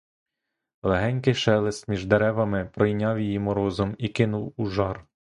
[0.83, 5.05] Легенький шелест між деревами пройняв її морозом і кинув у жар.